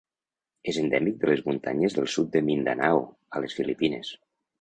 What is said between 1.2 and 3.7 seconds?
de les muntanyes del sud de Mindanao, a les